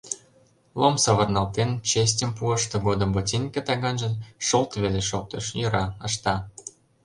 [0.79, 4.09] Лом савырналтен, честьым пуыш, тыгодым ботинке таганже
[4.47, 6.35] шолт веле шоктыш: йӧра, ышта.